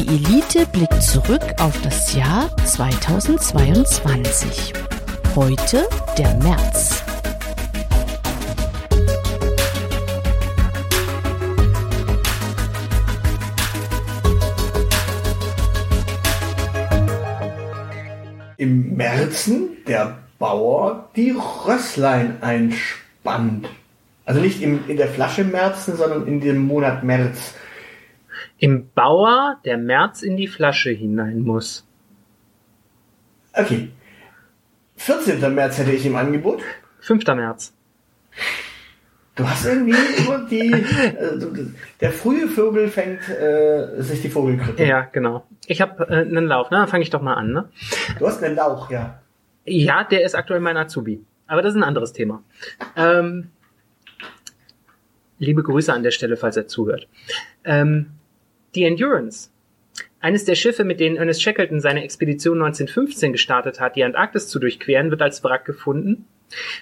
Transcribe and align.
Die 0.00 0.08
Elite 0.08 0.66
blickt 0.72 1.02
zurück 1.02 1.42
auf 1.60 1.78
das 1.82 2.14
Jahr 2.14 2.48
2022. 2.64 4.72
Heute 5.36 5.86
der 6.16 6.34
März. 6.36 7.02
Im 18.56 18.96
Märzen 18.96 19.76
der 19.86 20.16
Bauer 20.38 21.10
die 21.14 21.36
Rösslein 21.66 22.42
einspannt. 22.42 23.68
Also 24.24 24.40
nicht 24.40 24.62
im, 24.62 24.88
in 24.88 24.96
der 24.96 25.08
Flasche 25.08 25.44
Märzen, 25.44 25.98
sondern 25.98 26.26
in 26.26 26.40
dem 26.40 26.66
Monat 26.66 27.04
März. 27.04 27.52
Im 28.60 28.90
Bauer, 28.94 29.58
der 29.64 29.78
März 29.78 30.22
in 30.22 30.36
die 30.36 30.46
Flasche 30.46 30.90
hinein 30.90 31.40
muss. 31.40 31.86
Okay. 33.54 33.88
14. 34.96 35.54
März 35.54 35.78
hätte 35.78 35.92
ich 35.92 36.04
im 36.04 36.14
Angebot. 36.14 36.62
5. 37.00 37.26
März. 37.26 37.72
Du 39.34 39.48
hast 39.48 39.64
irgendwie 39.64 39.96
nur 40.26 40.46
die. 40.46 40.70
Äh, 40.70 41.66
der 42.02 42.12
frühe 42.12 42.46
Vogel 42.48 42.88
fängt 42.88 43.26
äh, 43.30 44.02
sich 44.02 44.20
die 44.20 44.28
Vogelgrippe. 44.28 44.84
Ja, 44.84 45.08
genau. 45.10 45.46
Ich 45.66 45.80
habe 45.80 46.06
äh, 46.10 46.20
einen 46.20 46.46
Lauf, 46.46 46.70
ne? 46.70 46.76
Dann 46.76 46.88
fange 46.88 47.02
ich 47.02 47.08
doch 47.08 47.22
mal 47.22 47.34
an, 47.34 47.52
ne? 47.52 47.70
Du 48.18 48.26
hast 48.26 48.42
einen 48.42 48.56
Lauch, 48.56 48.90
ja. 48.90 49.22
Ja, 49.64 50.04
der 50.04 50.22
ist 50.22 50.34
aktuell 50.34 50.60
mein 50.60 50.76
Azubi. 50.76 51.24
Aber 51.46 51.62
das 51.62 51.72
ist 51.72 51.80
ein 51.80 51.84
anderes 51.84 52.12
Thema. 52.12 52.42
Ähm, 52.94 53.48
liebe 55.38 55.62
Grüße 55.62 55.90
an 55.90 56.02
der 56.02 56.10
Stelle, 56.10 56.36
falls 56.36 56.58
er 56.58 56.66
zuhört. 56.66 57.08
Ähm, 57.64 58.10
die 58.74 58.84
Endurance. 58.84 59.50
Eines 60.20 60.44
der 60.44 60.54
Schiffe, 60.54 60.84
mit 60.84 61.00
denen 61.00 61.16
Ernest 61.16 61.42
Shackleton 61.42 61.80
seine 61.80 62.04
Expedition 62.04 62.58
1915 62.58 63.32
gestartet 63.32 63.80
hat, 63.80 63.96
die 63.96 64.04
Antarktis 64.04 64.48
zu 64.48 64.58
durchqueren, 64.58 65.10
wird 65.10 65.22
als 65.22 65.42
Wrack 65.42 65.64
gefunden 65.64 66.26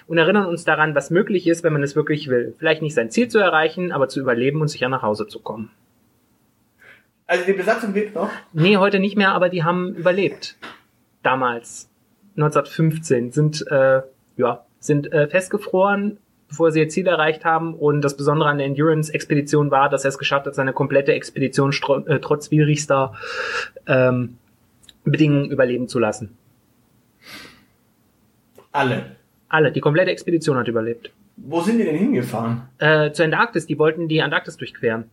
und 0.07 0.17
erinnern 0.17 0.45
uns 0.45 0.65
daran, 0.65 0.95
was 0.95 1.09
möglich 1.09 1.47
ist, 1.47 1.63
wenn 1.63 1.73
man 1.73 1.83
es 1.83 1.95
wirklich 1.95 2.27
will. 2.27 2.53
Vielleicht 2.57 2.81
nicht 2.81 2.95
sein 2.95 3.11
Ziel 3.11 3.29
zu 3.29 3.39
erreichen, 3.39 3.91
aber 3.91 4.09
zu 4.09 4.19
überleben 4.19 4.61
und 4.61 4.67
sicher 4.67 4.89
nach 4.89 5.03
Hause 5.03 5.27
zu 5.27 5.39
kommen. 5.39 5.71
Also 7.27 7.45
die 7.45 7.53
Besatzung 7.53 7.93
lebt 7.93 8.15
noch? 8.15 8.29
Nee, 8.53 8.77
heute 8.77 8.99
nicht 8.99 9.15
mehr, 9.15 9.33
aber 9.33 9.49
die 9.49 9.63
haben 9.63 9.95
überlebt. 9.95 10.57
Damals. 11.23 11.89
1915 12.35 13.31
sind, 13.31 13.65
äh, 13.69 14.01
ja, 14.37 14.65
sind 14.79 15.11
äh, 15.11 15.27
festgefroren, 15.27 16.17
bevor 16.49 16.71
sie 16.71 16.79
ihr 16.79 16.89
Ziel 16.89 17.07
erreicht 17.07 17.45
haben. 17.45 17.73
Und 17.73 18.01
das 18.01 18.17
Besondere 18.17 18.49
an 18.49 18.57
der 18.57 18.67
Endurance-Expedition 18.67 19.71
war, 19.71 19.89
dass 19.89 20.03
er 20.03 20.09
es 20.09 20.17
geschafft 20.17 20.45
hat, 20.47 20.55
seine 20.55 20.73
komplette 20.73 21.13
Expedition 21.13 21.73
äh, 22.07 22.19
trotz 22.19 22.47
schwierigster 22.47 23.13
ähm, 23.87 24.37
Bedingungen 25.03 25.49
überleben 25.49 25.87
zu 25.87 25.99
lassen. 25.99 26.37
Alle. 28.71 29.15
Alle. 29.47 29.71
Die 29.71 29.79
komplette 29.79 30.11
Expedition 30.11 30.57
hat 30.57 30.67
überlebt. 30.67 31.11
Wo 31.37 31.61
sind 31.61 31.77
die 31.77 31.85
denn 31.85 31.95
hingefahren? 31.95 32.63
Äh, 32.79 33.11
zur 33.11 33.25
Antarktis. 33.25 33.65
Die 33.65 33.79
wollten 33.79 34.07
die 34.07 34.21
Antarktis 34.21 34.57
durchqueren. 34.57 35.09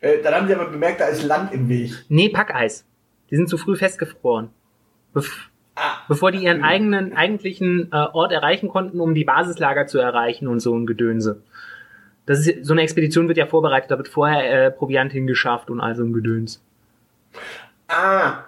Äh, 0.00 0.22
dann 0.22 0.34
haben 0.34 0.46
sie 0.46 0.54
aber 0.54 0.70
bemerkt, 0.70 1.00
da 1.00 1.06
ist 1.06 1.24
Land 1.24 1.52
im 1.52 1.68
Weg. 1.68 1.92
Nee, 2.08 2.28
Packeis. 2.28 2.84
Die 3.30 3.36
sind 3.36 3.48
zu 3.48 3.58
früh 3.58 3.76
festgefroren. 3.76 4.50
Bef. 5.12 5.50
Bevor 6.08 6.32
die 6.32 6.38
ihren 6.38 6.62
eigenen, 6.62 7.16
eigentlichen 7.16 7.90
äh, 7.92 7.96
Ort 7.96 8.32
erreichen 8.32 8.68
konnten, 8.68 9.00
um 9.00 9.14
die 9.14 9.24
Basislager 9.24 9.86
zu 9.86 9.98
erreichen 9.98 10.48
und 10.48 10.60
so 10.60 10.74
ein 10.74 10.86
Gedönse. 10.86 11.42
Das 12.26 12.46
ist, 12.46 12.64
so 12.64 12.72
eine 12.72 12.82
Expedition 12.82 13.28
wird 13.28 13.38
ja 13.38 13.46
vorbereitet, 13.46 13.90
da 13.90 13.96
wird 13.96 14.08
vorher 14.08 14.66
äh, 14.66 14.70
Proviant 14.70 15.12
hingeschafft 15.12 15.70
und 15.70 15.80
all 15.80 15.94
so 15.94 16.04
ein 16.04 16.12
Gedöns. 16.12 16.62
Ah, 17.88 18.44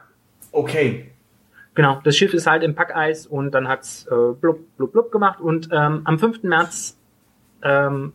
okay. 0.52 1.10
Genau, 1.74 2.00
das 2.04 2.16
Schiff 2.16 2.34
ist 2.34 2.46
halt 2.46 2.62
im 2.62 2.74
Packeis 2.74 3.26
und 3.26 3.52
dann 3.52 3.68
hat's 3.68 4.06
äh, 4.10 4.32
blub, 4.38 4.58
blub, 4.76 4.92
blub 4.92 5.12
gemacht 5.12 5.40
und 5.40 5.68
ähm, 5.72 6.02
am 6.04 6.18
5. 6.18 6.42
März 6.42 6.98
ähm, 7.62 8.12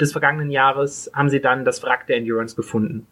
des 0.00 0.12
vergangenen 0.12 0.50
Jahres 0.50 1.10
haben 1.14 1.28
sie 1.28 1.40
dann 1.40 1.64
das 1.64 1.82
Wrack 1.82 2.06
der 2.06 2.16
Endurance 2.16 2.56
gefunden. 2.56 3.06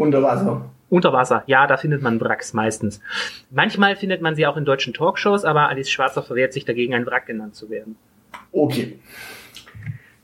Unter 0.00 0.22
Wasser. 0.22 0.70
Unter 0.88 1.12
Wasser, 1.12 1.42
ja, 1.44 1.66
da 1.66 1.76
findet 1.76 2.00
man 2.00 2.18
Wracks 2.22 2.54
meistens. 2.54 3.02
Manchmal 3.50 3.96
findet 3.96 4.22
man 4.22 4.34
sie 4.34 4.46
auch 4.46 4.56
in 4.56 4.64
deutschen 4.64 4.94
Talkshows, 4.94 5.44
aber 5.44 5.68
Alice 5.68 5.90
Schwarzer 5.90 6.22
verwehrt 6.22 6.54
sich 6.54 6.64
dagegen, 6.64 6.94
ein 6.94 7.04
Wrack 7.04 7.26
genannt 7.26 7.54
zu 7.54 7.68
werden. 7.68 7.96
Okay. 8.50 8.98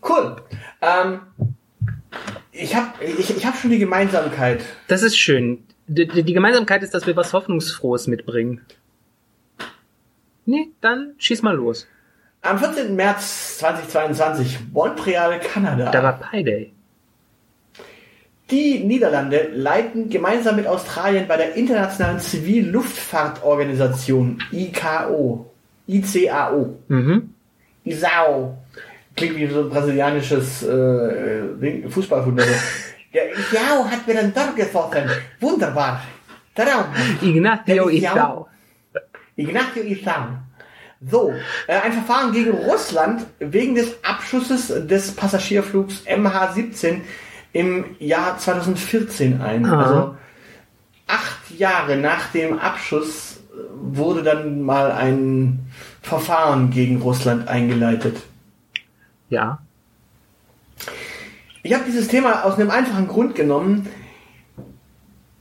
Cool. 0.03 0.37
Ähm, 0.81 1.21
ich 2.53 2.75
habe 2.75 2.89
ich, 3.05 3.37
ich 3.37 3.45
hab 3.45 3.55
schon 3.57 3.69
die 3.69 3.79
Gemeinsamkeit. 3.79 4.65
Das 4.89 5.03
ist 5.03 5.19
schön. 5.19 5.63
Die, 5.89 6.09
die 6.09 6.33
Gemeinsamkeit 6.33 6.83
ist, 6.83 6.95
dass 6.95 7.07
wir 7.07 7.15
was 7.15 7.35
Hoffnungsfrohes 7.35 8.07
mitbringen. 8.07 8.63
Nee, 10.47 10.71
dann 10.81 11.13
schieß 11.19 11.43
mal 11.43 11.55
los. 11.55 11.87
Am 12.41 12.59
14. 12.59 12.97
März 12.97 13.59
2022, 13.59 14.59
Montreal, 14.73 15.39
Kanada. 15.39 15.91
Da 15.91 16.03
war 16.03 16.19
Pi 16.19 16.43
Day. 16.43 16.76
Die 18.51 18.79
Niederlande 18.85 19.49
leiten 19.55 20.09
gemeinsam 20.09 20.55
mit 20.57 20.67
Australien 20.69 21.27
bei 21.27 21.37
der 21.37 21.55
Internationalen 21.57 22.21
Zivilluftfahrtorganisation 22.21 24.41
ICAO, 24.53 25.51
ICAO, 25.89 26.77
Mhm. 26.89 27.31
ISAO, 27.85 28.57
klingt 29.17 29.37
wie 29.37 29.49
so 29.49 29.63
ein 29.63 29.69
brasilianisches 29.71 30.63
äh, 30.63 31.89
Fußballwunder. 31.89 32.45
Der 33.15 33.31
ICAO 33.33 33.85
hat 33.91 34.07
mir 34.07 34.19
ein 34.19 34.33
Tor 34.35 34.53
getroffen. 34.55 35.11
Wunderbar. 35.41 36.03
Traum. 36.55 36.85
Ignacio 37.23 37.89
Isao. 37.89 38.47
Ignacio 39.37 39.83
Isao. 39.83 40.29
So, 41.11 41.33
äh, 41.67 41.77
ein 41.79 41.93
Verfahren 41.93 42.33
gegen 42.33 42.51
Russland 42.53 43.27
wegen 43.39 43.75
des 43.75 43.97
Abschusses 44.05 44.69
des 44.87 45.13
Passagierflugs 45.15 46.03
MH17 46.07 47.01
im 47.53 47.97
Jahr 47.99 48.39
2014 48.39 49.41
ein. 49.41 49.65
Ah. 49.65 49.83
Also 49.83 50.17
acht 51.07 51.59
Jahre 51.59 51.97
nach 51.97 52.31
dem 52.33 52.59
Abschuss 52.59 53.41
wurde 53.75 54.23
dann 54.23 54.63
mal 54.63 54.93
ein 54.93 55.67
Verfahren 56.03 56.71
gegen 56.71 57.01
Russland 57.01 57.49
eingeleitet. 57.49 58.19
Ja. 59.29 59.59
Ich 61.63 61.73
habe 61.75 61.85
dieses 61.85 62.09
Thema 62.09 62.45
aus 62.45 62.55
einem 62.55 62.71
einfachen 62.71 63.09
Grund 63.09 63.35
genommen. 63.35 63.89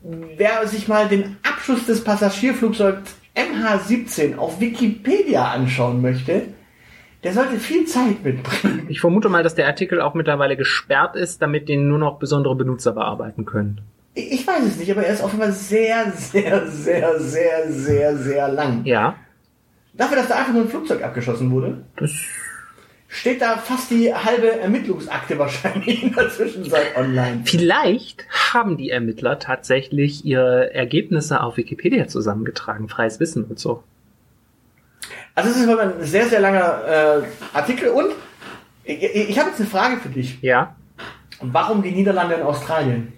Wer 0.02 0.68
sich 0.68 0.88
mal 0.88 1.08
den 1.08 1.38
Abschuss 1.44 1.86
des 1.86 2.04
Passagierflugzeugs 2.04 3.16
MH17 3.36 4.38
auf 4.38 4.60
Wikipedia 4.60 5.52
anschauen 5.52 6.02
möchte, 6.02 6.48
der 7.26 7.34
sollte 7.34 7.58
viel 7.58 7.86
Zeit 7.86 8.24
mitbringen. 8.24 8.86
Ich 8.88 9.02
vermute 9.02 9.30
mal, 9.30 9.42
dass 9.42 9.56
der 9.56 9.66
Artikel 9.66 10.00
auch 10.00 10.14
mittlerweile 10.14 10.56
gesperrt 10.56 11.16
ist, 11.16 11.42
damit 11.42 11.68
den 11.68 11.88
nur 11.88 11.98
noch 11.98 12.20
besondere 12.20 12.56
Benutzer 12.56 12.94
bearbeiten 12.94 13.46
können. 13.46 13.82
Ich 14.14 14.46
weiß 14.46 14.64
es 14.64 14.78
nicht, 14.78 14.92
aber 14.92 15.04
er 15.04 15.14
ist 15.16 15.22
Fall 15.22 15.52
sehr, 15.52 16.12
sehr, 16.12 16.68
sehr, 16.68 17.20
sehr, 17.20 17.72
sehr, 17.72 18.18
sehr 18.18 18.48
lang. 18.48 18.86
Ja. 18.86 19.16
Dafür, 19.94 20.18
dass 20.18 20.28
da 20.28 20.36
einfach 20.36 20.54
nur 20.54 20.62
ein 20.62 20.70
Flugzeug 20.70 21.04
abgeschossen 21.04 21.50
wurde, 21.50 21.84
Das 21.98 22.12
steht 23.08 23.42
da 23.42 23.58
fast 23.58 23.90
die 23.90 24.14
halbe 24.14 24.60
Ermittlungsakte 24.60 25.40
wahrscheinlich 25.40 26.04
in 26.04 26.14
der 26.14 26.30
Zwischenzeit 26.30 26.96
online. 26.96 27.42
Vielleicht 27.46 28.28
haben 28.54 28.78
die 28.78 28.92
Ermittler 28.92 29.40
tatsächlich 29.40 30.26
ihre 30.26 30.74
Ergebnisse 30.76 31.42
auf 31.42 31.58
Wikipedia 31.58 32.08
zusammengetragen, 32.08 32.88
freies 32.88 33.20
Wissen 33.20 33.46
und 33.46 33.58
so. 33.58 33.84
Also 35.36 35.50
es 35.50 35.58
ist 35.58 35.68
wirklich 35.68 35.88
ein 35.88 36.04
sehr, 36.04 36.26
sehr 36.28 36.40
langer 36.40 37.24
äh, 37.24 37.24
Artikel 37.54 37.90
und 37.90 38.12
ich, 38.86 39.04
ich 39.04 39.30
ich 39.30 39.40
habe 39.40 39.50
jetzt 39.50 39.60
eine 39.60 39.70
Frage 39.70 39.98
für 39.98 40.10
dich. 40.10 40.42
Ja. 40.42 40.76
Warum 41.42 41.84
die 41.84 41.92
Niederlande 41.92 42.38
und 42.38 42.44
Australien? 42.44 43.12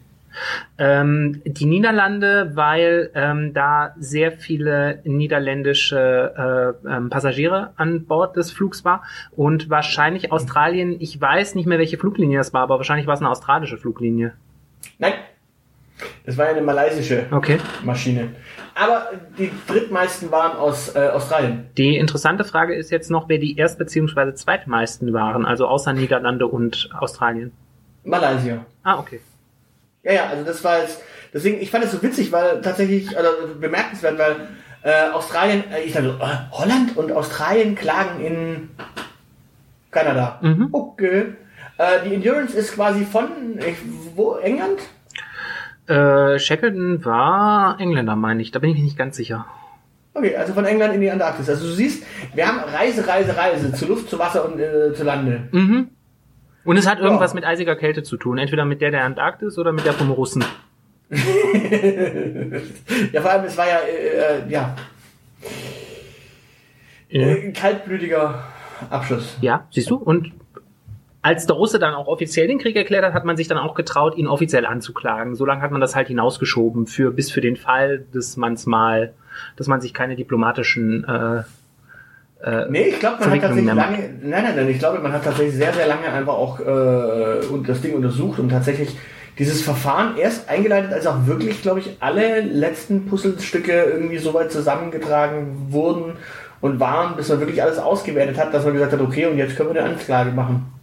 Ähm, 0.78 1.42
die 1.46 1.66
Niederlande, 1.66 2.52
weil 2.56 3.12
ähm, 3.16 3.54
da 3.54 3.96
sehr 4.00 4.32
viele 4.32 5.02
niederländische 5.04 6.76
äh, 6.86 6.88
ähm, 6.88 7.10
Passagiere 7.10 7.74
an 7.76 8.06
Bord 8.06 8.36
des 8.36 8.52
Flugs 8.52 8.86
war 8.86 9.04
und 9.36 9.70
wahrscheinlich 9.70 10.32
Australien, 10.32 10.96
ich 11.00 11.20
weiß 11.20 11.56
nicht 11.56 11.66
mehr, 11.66 11.80
welche 11.80 11.98
Fluglinie 11.98 12.38
das 12.38 12.54
war, 12.54 12.62
aber 12.62 12.78
wahrscheinlich 12.78 13.08
war 13.08 13.16
es 13.16 13.22
eine 13.22 13.30
australische 13.30 13.78
Fluglinie. 13.78 14.34
Nein, 15.00 15.14
das 16.26 16.38
war 16.38 16.46
ja 16.46 16.52
eine 16.52 16.62
malaysische 16.62 17.26
Okay. 17.32 17.58
Maschine. 17.84 18.30
Aber 18.80 19.12
die 19.40 19.52
drittmeisten 19.68 20.30
waren 20.32 20.56
aus 20.58 20.96
äh, 20.96 21.08
Australien. 21.10 21.68
Die 21.78 21.98
interessante 21.98 22.44
Frage 22.44 22.76
ist 22.76 22.92
jetzt 22.92 23.10
noch, 23.10 23.28
wer 23.28 23.40
die 23.40 23.58
erst- 23.58 23.80
bzw. 23.80 24.34
zweitmeisten 24.36 25.14
waren, 25.14 25.46
also 25.46 25.68
außer 25.68 25.94
Niederlande 25.94 26.46
und 26.48 26.90
Australien. 27.00 27.52
Malaysia. 28.04 28.66
Ah, 28.84 29.00
okay. 29.00 29.20
Ja, 30.04 30.12
ja, 30.14 30.26
also 30.28 30.44
das 30.44 30.64
war 30.64 30.80
jetzt, 30.80 31.02
deswegen, 31.34 31.60
ich 31.60 31.72
fand 31.72 31.86
es 31.86 31.92
so 31.92 32.02
witzig, 32.04 32.32
weil 32.32 32.62
tatsächlich, 32.62 33.18
also 33.18 33.30
bemerkenswert, 33.60 34.18
weil 34.20 34.36
äh, 34.84 35.10
Australien, 35.10 35.64
äh, 35.72 35.82
ich 35.82 35.94
dachte, 35.94 36.16
äh, 36.22 36.52
Holland 36.52 36.96
und 36.96 37.12
Australien 37.12 37.74
klagen 37.76 38.24
in 38.24 38.70
Kanada. 39.92 40.40
Mhm. 40.42 40.70
Okay. 40.72 41.34
Äh, 41.78 42.08
die 42.08 42.14
Endurance 42.14 42.56
ist 42.56 42.74
quasi 42.74 43.06
von 43.06 43.58
äh, 43.60 43.74
wo, 44.16 44.36
England? 44.36 44.80
Äh, 45.88 46.38
Shackleton 46.40 47.04
war 47.06 47.80
Engländer, 47.80 48.16
meine 48.16 48.42
ich. 48.42 48.52
Da 48.52 48.60
bin 48.60 48.72
ich 48.72 48.78
mir 48.78 48.84
nicht 48.84 48.98
ganz 48.98 49.16
sicher. 49.16 49.46
Okay, 50.14 50.36
also 50.36 50.54
von 50.54 50.66
England 50.66 50.96
in 50.96 51.02
die 51.02 51.12
Antarktis. 51.12 51.48
Also 51.50 51.66
du 51.68 51.74
siehst, 51.74 52.04
wir 52.34 52.48
haben 52.48 52.60
Reise, 52.60 53.08
Reise, 53.08 53.38
Reise 53.38 53.72
zu 53.74 53.88
Luft, 53.88 54.10
zu 54.10 54.18
Wasser 54.20 54.46
und 54.52 54.60
äh, 54.60 54.94
zu 54.94 55.04
Lande. 55.04 55.48
Mhm. 55.52 55.90
Und 56.66 56.76
es 56.78 56.88
hat 56.90 57.00
irgendwas 57.00 57.32
Ja. 57.32 57.36
mit 57.36 57.46
eisiger 57.46 57.76
Kälte 57.76 58.04
zu 58.04 58.18
tun. 58.18 58.38
Entweder 58.38 58.66
mit 58.66 58.82
der 58.82 58.92
der 58.92 59.04
Antarktis 59.06 59.58
oder 59.58 59.72
mit 59.72 59.86
der 59.86 59.94
vom 59.94 60.12
Russen. 60.12 60.44
Ja, 63.14 63.22
vor 63.22 63.32
allem, 63.32 63.46
es 63.46 63.58
war 63.58 63.68
ja, 63.68 63.78
äh, 63.80 64.40
äh, 64.48 64.50
ja, 64.50 64.76
äh, 67.10 67.52
kaltblütiger 67.54 68.44
Abschluss. 68.90 69.38
Ja, 69.42 69.66
siehst 69.72 69.90
du? 69.90 69.96
Und 69.96 70.32
als 71.28 71.46
der 71.46 71.58
Russe 71.58 71.78
dann 71.78 71.94
auch 71.94 72.08
offiziell 72.08 72.48
den 72.48 72.58
Krieg 72.58 72.78
erklärt 72.78 73.04
hat, 73.04 73.14
hat 73.14 73.26
man 73.26 73.36
sich 73.36 73.50
dann 73.50 73.58
auch 73.58 73.76
getraut, 73.76 74.16
ihn 74.16 74.28
offiziell 74.28 74.66
anzuklagen. 74.66 75.36
So 75.36 75.46
lange 75.46 75.62
hat 75.62 75.72
man 75.72 75.82
das 75.82 75.94
halt 75.94 76.08
hinausgeschoben 76.08 76.88
für 76.88 77.12
bis 77.12 77.32
für 77.32 77.42
den 77.42 77.58
Fall, 77.58 78.06
dass 78.14 78.38
man's 78.38 78.66
mal, 78.66 79.14
dass 79.58 79.68
man 79.68 79.82
sich 79.82 79.94
keine 79.94 80.16
diplomatischen 80.16 81.04
äh, 81.04 81.44
äh, 82.50 82.70
Nee, 82.70 82.84
ich 82.84 83.00
glaube, 83.02 83.20
man 83.20 83.32
hat 83.32 83.42
tatsächlich 83.42 83.74
lange, 83.74 83.98
nein, 83.98 84.44
nein, 84.44 84.56
nein, 84.56 84.70
ich 84.70 84.80
glaube, 84.80 85.00
man 85.00 85.12
hat 85.12 85.26
tatsächlich 85.26 85.56
sehr, 85.56 85.74
sehr 85.74 85.88
lange 85.88 86.08
einfach 86.08 86.34
auch 86.34 86.62
äh, 86.62 87.46
und 87.48 87.68
das 87.68 87.82
Ding 87.82 87.94
untersucht 87.94 88.40
und 88.40 88.48
tatsächlich 88.48 88.96
dieses 89.38 89.62
Verfahren 89.62 90.16
erst 90.16 90.48
eingeleitet, 90.48 90.94
als 90.94 91.08
auch 91.08 91.26
wirklich, 91.26 91.62
glaube 91.62 91.80
ich, 91.80 91.98
alle 92.00 92.40
letzten 92.40 93.06
Puzzlestücke 93.06 93.74
irgendwie 93.74 94.18
so 94.20 94.34
weit 94.34 94.54
zusammengetragen 94.54 95.68
wurden 95.72 96.14
und 96.62 96.80
waren, 96.80 97.18
bis 97.18 97.28
man 97.28 97.42
wirklich 97.42 97.62
alles 97.62 97.80
ausgewertet 97.80 98.38
hat, 98.38 98.54
dass 98.54 98.64
man 98.64 98.74
gesagt 98.74 98.94
hat, 98.94 99.02
okay, 99.02 99.26
und 99.26 99.38
jetzt 99.38 99.58
können 99.58 99.74
wir 99.74 99.84
eine 99.84 99.92
Anklage 99.92 100.32
machen. 100.32 100.77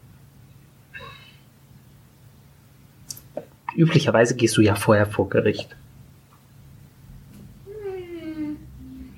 Üblicherweise 3.77 4.35
gehst 4.37 4.57
du 4.57 4.61
ja 4.63 4.75
vorher 4.75 5.07
vor 5.07 5.29
Gericht. 5.29 5.75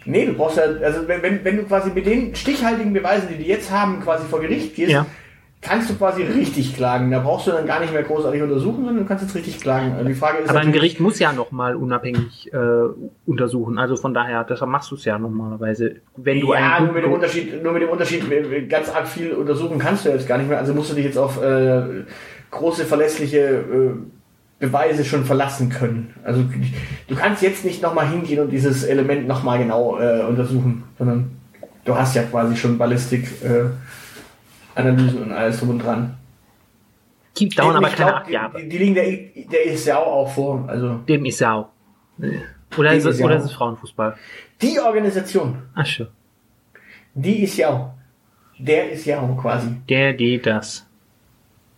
Nee, 0.06 0.26
du 0.26 0.34
brauchst 0.34 0.56
ja, 0.56 0.64
also 0.82 1.06
wenn, 1.08 1.22
wenn, 1.22 1.44
wenn 1.44 1.56
du 1.56 1.62
quasi 1.64 1.90
mit 1.90 2.06
den 2.06 2.34
stichhaltigen 2.34 2.92
Beweisen, 2.92 3.28
die 3.28 3.36
die 3.42 3.48
jetzt 3.48 3.70
haben, 3.72 4.00
quasi 4.00 4.24
vor 4.26 4.40
Gericht 4.40 4.76
gehst, 4.76 4.92
Ja. 4.92 5.04
kannst 5.60 5.90
du 5.90 5.94
quasi 5.94 6.22
richtig 6.22 6.76
klagen. 6.76 7.10
Da 7.10 7.18
brauchst 7.18 7.48
du 7.48 7.50
dann 7.50 7.66
gar 7.66 7.80
nicht 7.80 7.92
mehr 7.92 8.04
großartig 8.04 8.40
untersuchen, 8.40 8.84
sondern 8.84 8.98
du 8.98 9.04
kannst 9.04 9.24
jetzt 9.24 9.34
richtig 9.34 9.58
klagen. 9.60 9.94
Also 9.94 10.06
die 10.06 10.14
Frage 10.14 10.38
ist 10.38 10.48
Aber 10.50 10.60
ein 10.60 10.70
Gericht 10.70 11.00
muss 11.00 11.18
ja 11.18 11.32
nochmal 11.32 11.74
unabhängig 11.74 12.52
äh, 12.52 12.56
untersuchen. 13.26 13.78
Also 13.78 13.96
von 13.96 14.14
daher, 14.14 14.44
deshalb 14.44 14.70
machst 14.70 14.92
du 14.92 14.94
es 14.94 15.04
ja 15.04 15.18
normalerweise. 15.18 15.96
Wenn 16.16 16.40
du 16.40 16.52
ja, 16.54 16.76
einen 16.76 16.86
nur 16.86 16.94
mit 16.94 17.02
dem 17.04 17.12
Unterschied, 17.12 17.62
nur 17.64 17.72
mit 17.72 17.82
dem 17.82 17.88
Unterschied, 17.88 18.70
ganz 18.70 18.88
arg 18.90 19.08
viel 19.08 19.32
untersuchen 19.32 19.78
kannst 19.80 20.04
du 20.06 20.10
jetzt 20.10 20.28
gar 20.28 20.38
nicht 20.38 20.48
mehr. 20.48 20.58
Also 20.58 20.72
musst 20.72 20.92
du 20.92 20.94
dich 20.94 21.06
jetzt 21.06 21.18
auf 21.18 21.42
äh, 21.42 22.04
große 22.52 22.84
verlässliche 22.84 23.38
äh, 23.38 23.90
Beweise 24.58 25.04
schon 25.04 25.24
verlassen 25.24 25.68
können. 25.68 26.14
Also 26.24 26.44
du 27.08 27.14
kannst 27.14 27.42
jetzt 27.42 27.64
nicht 27.64 27.82
nochmal 27.82 28.08
hingehen 28.08 28.40
und 28.40 28.50
dieses 28.50 28.84
Element 28.84 29.28
nochmal 29.28 29.58
genau 29.58 29.98
äh, 29.98 30.22
untersuchen, 30.22 30.84
sondern 30.98 31.36
du 31.84 31.94
hast 31.94 32.14
ja 32.16 32.22
quasi 32.22 32.56
schon 32.56 32.78
Ballistik, 32.78 33.42
äh, 33.42 33.66
und 34.78 35.32
alles 35.32 35.58
drum 35.58 35.70
und 35.70 35.78
dran. 35.78 36.16
Die 37.38 37.48
dauern 37.48 37.76
aber 37.76 37.88
Ich 37.88 37.96
keine 37.96 38.10
glaub, 38.10 38.22
acht 38.22 38.30
Jahre. 38.30 38.58
Die, 38.62 38.68
die 38.68 38.78
liegen 38.78 38.94
der, 38.94 39.04
der 39.04 39.64
ist 39.64 39.86
ja 39.86 39.98
auch 39.98 40.30
vor. 40.30 40.64
Also 40.68 40.94
Dem 41.08 41.24
ist 41.26 41.40
ja 41.40 41.52
auch. 41.54 41.68
Oder 42.78 42.90
Dem 42.90 42.98
ist 42.98 43.04
es, 43.04 43.20
oder 43.20 43.36
ist 43.36 43.44
es 43.44 43.52
Frauenfußball? 43.52 44.16
die 44.62 44.80
Organisation, 44.80 45.58
Ach 45.74 45.84
schön. 45.84 46.08
die 47.14 47.42
ist 47.42 47.56
ja 47.58 47.68
auch. 47.68 47.90
Der 48.58 48.90
ist 48.90 49.04
ja 49.04 49.20
auch 49.20 49.36
quasi. 49.36 49.68
Der, 49.86 50.14
die, 50.14 50.40
das. 50.40 50.86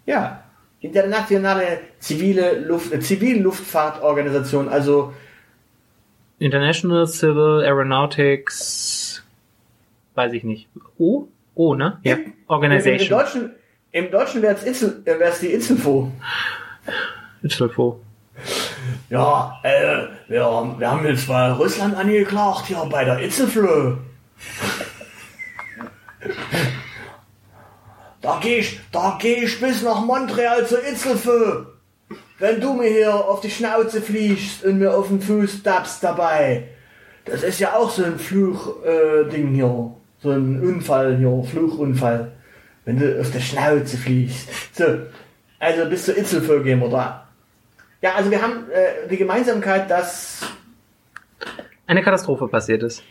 Ja, 0.07 0.45
internationale 0.81 1.81
zivile 1.99 2.59
Luft, 2.61 2.93
äh, 2.93 3.01
Zivilluftfahrtorganisation, 3.01 4.69
also 4.69 5.13
International 6.39 7.07
Civil 7.07 7.63
Aeronautics. 7.65 9.25
Weiß 10.15 10.33
ich 10.33 10.45
nicht. 10.45 10.69
O? 10.99 11.27
O, 11.55 11.75
ne? 11.75 11.99
Ja. 12.05 12.17
Im, 12.17 12.33
im. 13.03 13.19
Deutschen, 13.19 13.51
im 13.93 14.11
Deutschen 14.11 14.43
wäre 14.43 14.55
es 14.65 14.83
äh, 14.83 15.19
wär's 15.19 15.41
die 15.41 15.49
Inselfo. 15.53 16.13
Ypsilfo. 17.45 18.01
Ja, 19.11 19.59
äh, 19.65 20.07
wir, 20.29 20.45
haben- 20.45 20.79
wir 20.79 20.91
haben 20.91 21.05
jetzt 21.07 21.29
mal 21.29 21.53
Russland 21.53 21.97
angeklagt 21.97 22.67
hier 22.67 22.85
bei 22.91 23.05
der 23.05 23.21
Itzelflö. 23.21 23.97
Da 28.29 28.39
geh 28.43 28.59
ich, 28.59 28.79
da 28.93 29.17
geh 29.19 29.45
ich 29.45 29.59
bis 29.59 29.83
nach 29.83 30.05
Montreal 30.05 30.67
zur 30.67 30.87
Itzelflö. 30.87 31.65
Wenn 32.39 32.61
du 32.61 32.75
mir 32.75 32.91
hier 32.91 33.15
auf 33.15 33.41
die 33.41 33.49
Schnauze 33.49 34.03
fliegst 34.03 34.67
und 34.67 34.81
mir 34.81 34.93
auf 34.93 35.09
den 35.09 35.23
Fuß 35.23 35.63
tappst 35.63 36.05
dabei. 36.05 36.65
Das 37.25 37.43
ist 37.43 37.59
ja 37.59 37.73
auch 37.73 37.91
so 37.91 38.05
ein 38.05 38.19
Fluchding 38.19 39.53
äh, 39.53 39.55
hier. 39.55 39.95
So 40.23 40.31
ein 40.31 40.61
Unfall 40.61 41.17
hier, 41.17 41.43
Fluchunfall. 41.43 42.33
Wenn 42.85 42.99
du 42.99 43.19
auf 43.19 43.31
der 43.31 43.41
Schnauze 43.41 43.97
fliegst. 43.97 44.51
So, 44.75 44.85
also 45.59 45.89
bis 45.89 46.05
zur 46.05 46.19
Itzelflö 46.19 46.63
gehen 46.63 46.81
wir 46.81 46.91
da. 46.91 47.29
Ja, 48.03 48.13
also 48.13 48.31
wir 48.31 48.43
haben 48.43 48.71
äh, 48.71 49.09
die 49.09 49.17
Gemeinsamkeit, 49.17 49.91
dass 49.91 50.43
Eine 51.87 52.03
Katastrophe 52.03 52.47
passiert 52.47 52.83
ist. 52.83 53.03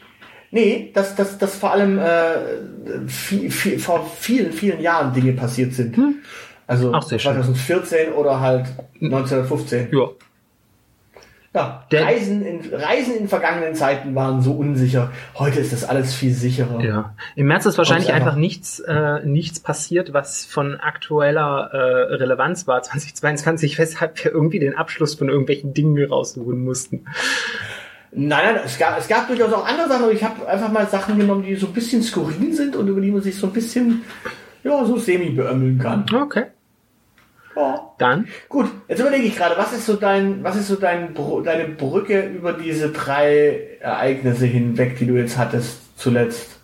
Nee, 0.52 0.92
dass, 0.94 1.16
dass, 1.16 1.38
dass 1.38 1.56
vor 1.58 1.72
allem 1.72 2.00
äh, 2.00 3.08
viel, 3.08 3.52
viel, 3.52 3.80
vor 3.80 4.10
vielen, 4.20 4.52
vielen 4.52 4.80
Jahren 4.82 5.14
Dinge 5.14 5.34
passiert 5.34 5.74
sind. 5.74 5.98
Also 6.68 6.94
Hm. 6.94 7.02
Sehr 7.02 7.20
schön. 7.20 7.34
2014 7.34 8.12
oder 8.14 8.40
halt 8.40 8.66
1915. 9.02 9.88
Ja. 9.92 10.10
Ja, 11.54 11.86
Der- 11.92 12.04
Reisen, 12.06 12.46
in, 12.46 12.60
Reisen 12.74 13.16
in 13.16 13.28
vergangenen 13.30 13.74
Zeiten 13.74 14.14
waren 14.14 14.42
so 14.44 14.52
unsicher. 14.52 15.12
Heute 15.40 15.60
ist 15.60 15.72
das 15.74 15.84
alles 15.86 16.14
viel 16.14 16.32
sicherer. 16.34 16.84
Ja. 16.84 17.16
Im 17.36 17.48
März 17.48 17.66
ist 17.66 17.78
wahrscheinlich 17.80 18.12
einfach- 18.12 18.28
einfach 18.28 18.38
nichts, 18.40 18.80
äh, 18.82 19.26
nichts 19.26 19.60
passiert, 19.60 20.14
was 20.14 20.46
von 20.46 20.76
aktueller 20.76 21.70
äh, 21.74 22.14
Relevanz 22.16 22.68
war 22.68 22.82
2022, 22.84 23.80
weshalb 23.80 24.24
wir 24.24 24.32
irgendwie 24.34 24.60
den 24.60 24.76
Abschluss 24.76 25.16
von 25.16 25.30
irgendwelchen 25.30 25.74
Dingen 25.74 26.06
raussuchen 26.08 26.64
mussten. 26.64 27.06
Nein, 28.12 28.56
nein, 28.56 28.62
es 28.66 28.78
gab, 28.80 28.98
es 28.98 29.08
gab 29.08 29.28
durchaus 29.28 29.52
auch 29.54 29.66
andere 29.68 29.88
Sachen, 29.90 30.04
aber 30.04 30.14
ich 30.14 30.24
habe 30.24 30.48
einfach 30.48 30.72
mal 30.72 30.88
Sachen 30.88 31.18
genommen, 31.20 31.44
die 31.44 31.56
so 31.56 31.68
ein 31.68 31.74
bisschen 31.74 32.02
skurril 32.02 32.54
sind 32.54 32.76
und 32.76 32.88
über 32.88 33.02
die 33.02 33.12
man 33.12 33.22
sich 33.22 33.36
so 33.38 33.48
ein 33.48 33.54
bisschen, 33.54 34.04
ja, 34.64 34.86
so 34.86 34.98
semi 34.98 35.30
beömmeln 35.32 35.78
kann. 35.78 36.06
Okay. 36.14 36.46
Ja. 37.56 37.92
Dann 37.98 38.28
Gut, 38.50 38.68
jetzt 38.88 39.00
überlege 39.00 39.24
ich 39.26 39.36
gerade, 39.36 39.58
was 39.58 39.74
ist 39.74 39.86
so 39.88 39.96
dein, 39.96 40.44
was 40.44 40.56
ist 40.56 40.68
so 40.68 40.76
dein, 40.76 41.16
deine 41.44 41.68
Brücke 41.70 42.28
über 42.28 42.54
diese 42.54 42.92
drei 42.92 43.78
Ereignisse 43.80 44.46
hinweg, 44.46 44.98
die 45.00 45.08
du 45.08 45.16
jetzt 45.16 45.38
hattest 45.38 45.80
zuletzt? 46.00 46.60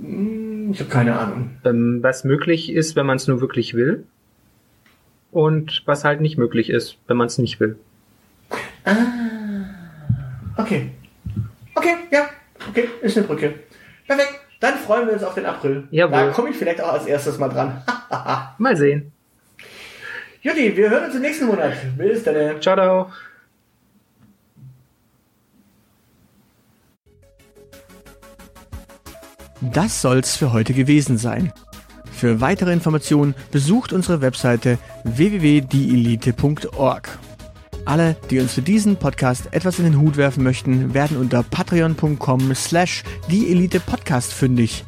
Hm, 0.00 0.70
Ich 0.72 0.80
habe 0.80 0.90
keine 0.90 1.18
Ahnung. 1.18 1.50
ähm, 1.64 1.98
was 2.02 2.24
möglich 2.24 2.70
ist, 2.72 2.96
wenn 2.96 3.06
man 3.06 3.16
es 3.16 3.26
nur 3.26 3.40
wirklich 3.40 3.74
will. 3.74 4.04
Und 5.30 5.82
was 5.86 6.04
halt 6.04 6.20
nicht 6.20 6.36
möglich 6.36 6.68
ist, 6.68 6.98
wenn 7.06 7.16
man 7.16 7.26
es 7.26 7.38
nicht 7.38 7.58
will. 7.58 7.78
Okay. 10.56 10.90
Okay, 11.74 11.94
ja. 12.10 12.28
Okay, 12.68 12.88
ist 13.00 13.16
eine 13.16 13.26
Brücke. 13.26 13.54
Perfekt. 14.06 14.40
Dann 14.60 14.74
freuen 14.74 15.06
wir 15.06 15.14
uns 15.14 15.24
auf 15.24 15.34
den 15.34 15.46
April. 15.46 15.88
Jawohl. 15.90 16.12
Da 16.12 16.30
komme 16.30 16.50
ich 16.50 16.56
vielleicht 16.56 16.80
auch 16.80 16.92
als 16.92 17.06
erstes 17.06 17.38
mal 17.38 17.48
dran. 17.48 17.82
Mal 18.58 18.76
sehen. 18.76 19.10
Jutti, 20.40 20.76
wir 20.76 20.90
hören 20.90 21.06
uns 21.06 21.14
im 21.14 21.22
nächsten 21.22 21.46
Monat. 21.46 21.72
Bis 21.96 22.22
dann. 22.22 22.60
Ciao, 22.60 22.76
ciao. 22.76 23.10
Das 29.60 30.02
soll's 30.02 30.36
für 30.36 30.52
heute 30.52 30.74
gewesen 30.74 31.18
sein. 31.18 31.52
Für 32.12 32.40
weitere 32.40 32.72
Informationen 32.72 33.34
besucht 33.50 33.92
unsere 33.92 34.20
Webseite 34.20 34.78
www.dielite.org. 35.04 37.18
Alle, 37.84 38.16
die 38.30 38.38
uns 38.38 38.54
für 38.54 38.62
diesen 38.62 38.96
Podcast 38.96 39.52
etwas 39.52 39.78
in 39.78 39.84
den 39.84 40.00
Hut 40.00 40.16
werfen 40.16 40.44
möchten, 40.44 40.94
werden 40.94 41.16
unter 41.16 41.42
patreon.com 41.42 42.54
slash 42.54 43.02
dieelitepodcast 43.30 44.32
fündig. 44.32 44.84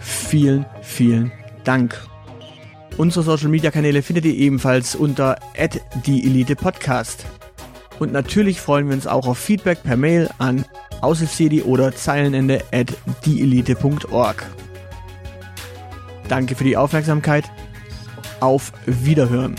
Vielen, 0.00 0.66
vielen 0.82 1.32
Dank. 1.62 1.96
Unsere 2.96 3.24
Social 3.24 3.48
Media 3.48 3.70
Kanäle 3.70 4.02
findet 4.02 4.24
ihr 4.24 4.34
ebenfalls 4.34 4.94
unter 4.94 5.38
@dieelitepodcast. 6.04 7.24
Und 7.98 8.12
natürlich 8.12 8.60
freuen 8.60 8.88
wir 8.88 8.94
uns 8.94 9.06
auch 9.06 9.26
auf 9.26 9.38
Feedback 9.38 9.82
per 9.82 9.96
Mail 9.96 10.28
an 10.38 10.64
aushilfsjedi 11.00 11.62
oder 11.62 11.94
Zeilenende 11.94 12.62
at 12.72 12.92
dieelite.org. 13.24 14.44
Danke 16.28 16.54
für 16.54 16.64
die 16.64 16.76
Aufmerksamkeit. 16.76 17.44
Auf 18.40 18.72
Wiederhören. 18.86 19.54